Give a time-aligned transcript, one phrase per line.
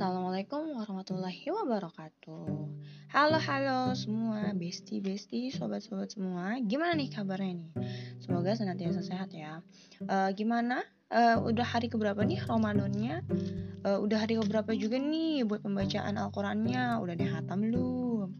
[0.00, 2.48] Assalamualaikum warahmatullahi wabarakatuh.
[3.12, 6.56] Halo halo semua Besti besti sobat-sobat semua.
[6.64, 7.70] Gimana nih kabarnya nih?
[8.16, 9.60] Semoga senantiasa sehat ya.
[10.00, 10.80] Uh, Gimana?
[11.12, 13.28] Uh, Udah hari keberapa nih Ramadannya?
[13.84, 16.96] Uh, Udah hari keberapa juga nih Buat pembacaan Al-Qurannya?
[16.96, 18.32] Udah dihatam belum?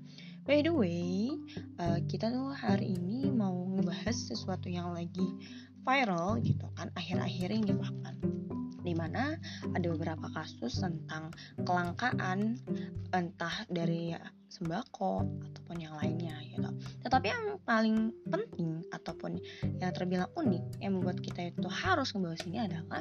[0.49, 1.29] By the way
[1.77, 5.29] uh, Kita tuh hari ini mau ngebahas sesuatu yang lagi
[5.85, 8.40] viral gitu kan Akhir-akhir ini bahkan
[8.81, 9.37] di mana
[9.77, 11.31] ada beberapa kasus tentang
[11.63, 12.59] kelangkaan
[13.13, 14.17] entah dari
[14.51, 16.71] sembako ataupun yang lainnya gitu.
[17.07, 19.39] Tetapi yang paling penting ataupun
[19.79, 23.01] yang terbilang unik yang membuat kita itu harus membahas ini adalah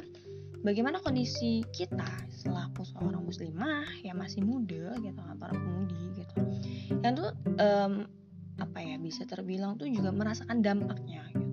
[0.62, 6.38] bagaimana kondisi kita selaku seorang muslimah yang masih muda gitu para pemudi gitu.
[7.02, 7.92] Yang tuh um,
[8.60, 11.49] apa ya bisa terbilang tuh juga merasakan dampaknya gitu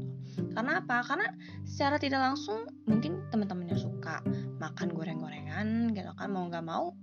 [0.53, 1.05] karena apa?
[1.05, 1.27] Karena
[1.65, 4.21] secara tidak langsung mungkin teman-temannya suka
[4.57, 6.93] makan goreng-gorengan gitu kan mau nggak mau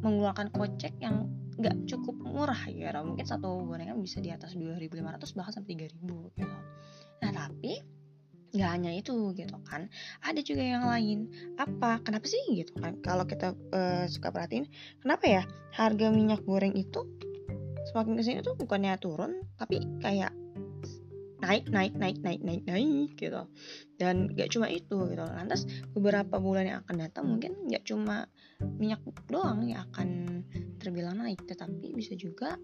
[0.00, 4.92] mengeluarkan kocek yang nggak cukup murah ya mungkin satu gorengan bisa di atas 2.500
[5.36, 6.56] bahkan sampai 3.000 gitu.
[7.24, 7.80] Nah tapi
[8.56, 9.88] nggak hanya itu gitu kan.
[10.24, 11.28] Ada juga yang lain.
[11.60, 12.00] Apa?
[12.00, 13.00] Kenapa sih gitu kan?
[13.04, 14.68] Kalau kita uh, suka perhatiin
[15.04, 15.42] kenapa ya
[15.76, 17.04] harga minyak goreng itu
[17.92, 20.34] semakin ke sini tuh bukannya turun tapi kayak
[21.46, 23.46] naik naik naik naik naik naik gitu.
[23.94, 25.22] Dan gak cuma itu gitu.
[25.22, 25.62] Lantas
[25.94, 28.26] beberapa bulan yang akan datang mungkin gak cuma
[28.58, 28.98] minyak
[29.30, 30.42] doang yang akan
[30.82, 31.38] terbilang naik.
[31.46, 32.58] Tetapi bisa juga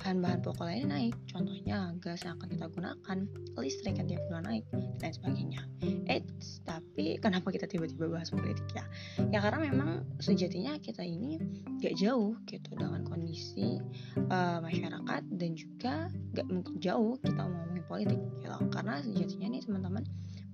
[0.00, 1.14] bahan-bahan pokok lainnya naik.
[1.32, 3.18] Contohnya gas yang akan kita gunakan
[3.56, 4.64] listrik yang tiap bulan naik
[5.00, 5.60] dan sebagainya.
[6.06, 6.22] Eh
[6.62, 8.84] tapi kenapa kita tiba-tiba bahas politik ya?
[9.32, 11.40] Ya karena memang sejatinya kita ini
[11.80, 13.80] gak jauh gitu dengan kondisi
[14.28, 18.56] uh, masyarakat dan juga gak mungkin jauh kita ngomongin politik gitu.
[18.72, 20.04] Karena sejatinya nih teman-teman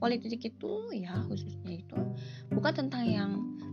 [0.03, 1.99] politik itu ya khususnya itu
[2.51, 3.31] bukan tentang yang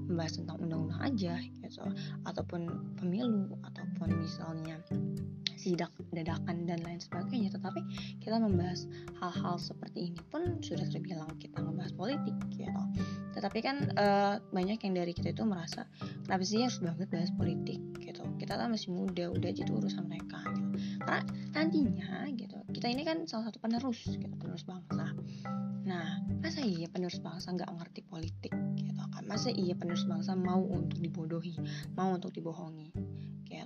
[0.09, 1.85] membahas tentang undang-undang aja gitu.
[2.25, 4.81] Ataupun pemilu ataupun misalnya
[5.59, 7.51] sidak dadakan dan lain sebagainya.
[7.51, 7.81] Tetapi
[8.23, 8.87] kita membahas
[9.19, 12.83] hal-hal seperti ini pun sudah terbilang kita membahas politik gitu.
[13.35, 15.83] Tetapi kan uh, banyak yang dari kita itu merasa
[16.23, 17.79] kenapa sih harus banget bahas politik?
[18.09, 18.25] gitu.
[18.41, 20.69] Kita kan masih muda udah aja urusan mereka gitu.
[21.05, 21.21] Karena
[21.53, 25.13] nantinya gitu kita ini kan salah satu penerus gitu penerus bangsa.
[25.85, 29.23] Nah masa iya penerus bangsa nggak ngerti politik gitu kan?
[29.29, 31.55] Masa iya penerus bangsa mau untuk dibodohi
[31.93, 32.91] mau untuk dibohongi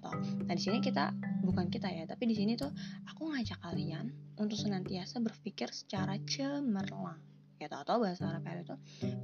[0.03, 0.43] gitu.
[0.43, 2.69] Nah di sini kita bukan kita ya, tapi di sini tuh
[3.07, 7.32] aku ngajak kalian untuk senantiasa berpikir secara cemerlang
[7.83, 8.75] atau bahasa Arab itu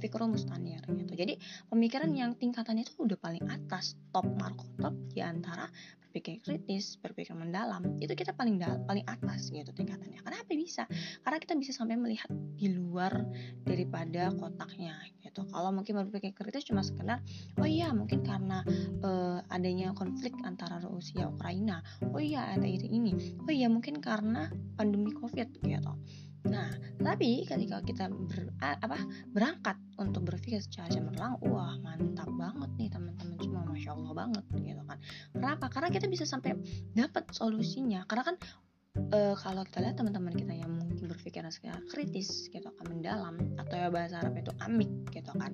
[0.04, 1.12] fikrul mustanir gitu.
[1.16, 1.40] Jadi
[1.72, 5.64] pemikiran yang tingkatannya itu udah paling atas, top markotop di antara
[6.04, 10.20] berpikir kritis, berpikir mendalam, itu kita paling dal paling atas gitu tingkatannya.
[10.20, 10.84] Kenapa bisa?
[11.24, 12.28] Karena kita bisa sampai melihat
[12.58, 13.24] di luar
[13.64, 14.98] daripada kotaknya
[15.30, 17.22] gitu kalau mungkin berpikir kritis cuma sekedar
[17.62, 18.66] oh iya mungkin karena
[19.06, 25.14] uh, adanya konflik antara Rusia Ukraina oh iya ada ini oh iya mungkin karena pandemi
[25.14, 25.92] covid gitu
[27.10, 29.02] tapi ketika kita ber, apa
[29.34, 34.82] berangkat untuk berpikir secara cemerlang, wah mantap banget nih teman-teman semua, masya Allah banget gitu
[34.86, 34.98] kan.
[35.34, 35.66] Kenapa?
[35.74, 36.54] Karena kita bisa sampai
[36.94, 38.06] dapat solusinya.
[38.06, 38.36] Karena kan
[39.10, 40.70] e, kalau kita lihat teman-teman kita yang
[41.02, 45.50] berpikiran secara kritis gitu kan mendalam atau ya bahasa Arab itu amik gitu kan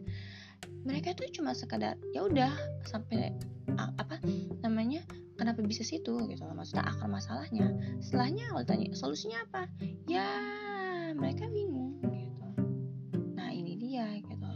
[0.84, 2.52] mereka itu cuma sekadar ya udah
[2.86, 3.32] sampai
[3.76, 4.20] apa
[4.62, 5.02] namanya
[5.40, 9.68] kenapa bisa situ gitu loh maksudnya akar masalahnya setelahnya kalau tanya solusinya apa
[10.06, 10.28] ya
[11.16, 12.44] mereka bingung gitu.
[13.34, 14.52] Nah ini dia gitu.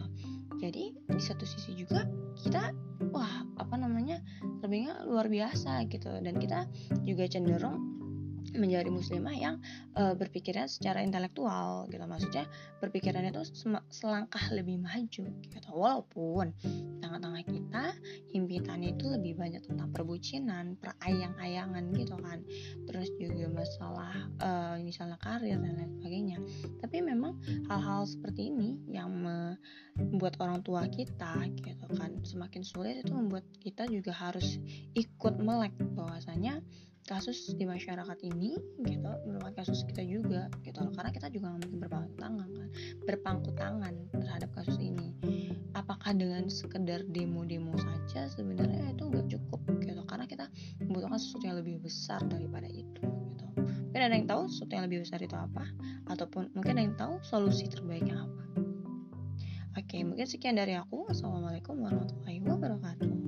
[0.61, 2.05] Jadi di satu sisi juga
[2.37, 2.77] kita
[3.11, 4.21] wah apa namanya
[4.61, 6.13] lebihnya luar biasa gitu.
[6.21, 6.69] Dan kita
[7.05, 8.00] juga cenderung
[8.55, 9.57] menjadi muslimah yang
[9.95, 12.03] uh, berpikirnya secara intelektual gitu.
[12.05, 12.45] Maksudnya
[12.83, 13.45] berpikirannya itu
[13.91, 15.69] selangkah lebih maju gitu.
[15.71, 16.53] Walaupun
[17.01, 17.85] tengah-tengah kita
[18.35, 22.43] himpitannya itu lebih banyak tentang perbucinan perayang-ayangan gitu kan.
[22.87, 26.39] Terus juga masalah uh, misalnya karir dan lain sebagainya.
[26.83, 27.39] Tapi memang
[27.71, 33.85] hal-hal seperti ini yang membuat orang tua kita gitu kan semakin sulit itu membuat kita
[33.91, 34.57] juga harus
[34.97, 36.63] ikut melek bahwasanya
[37.09, 42.15] kasus di masyarakat ini gitu merupakan kasus kita juga gitu karena kita juga mungkin berpangku
[42.21, 42.69] tangan kan.
[43.07, 45.17] Berpangku tangan terhadap kasus ini.
[45.73, 50.03] Apakah dengan sekedar demo-demo saja sebenarnya itu nggak cukup gitu.
[50.07, 50.47] Karena kita
[50.83, 53.47] membutuhkan sesuatu yang lebih besar daripada itu gitu.
[53.91, 55.65] Mungkin ada yang tahu sesuatu yang lebih besar itu apa?
[56.11, 58.43] Ataupun mungkin ada yang tahu solusi terbaiknya apa?
[59.79, 61.07] Oke mungkin sekian dari aku.
[61.11, 63.21] Assalamualaikum warahmatullahi wabarakatuh